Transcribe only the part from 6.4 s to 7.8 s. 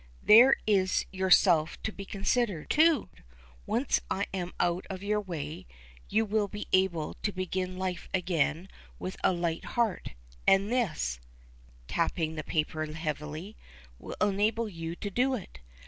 be able to begin